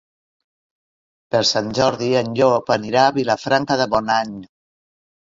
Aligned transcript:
Per 1.35 1.41
Sant 1.49 1.69
Jordi 1.79 2.07
en 2.21 2.31
Llop 2.39 2.71
anirà 2.77 3.05
a 3.05 3.13
Vilafranca 3.19 3.79
de 3.83 3.89
Bonany. 3.93 4.33